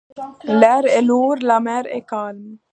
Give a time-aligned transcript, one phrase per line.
[0.45, 2.57] L’air est lourd, la mer est calme.